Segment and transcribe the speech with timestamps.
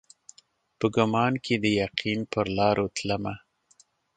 [0.77, 3.33] په ګمان کښي د یقین پرلارو تلمه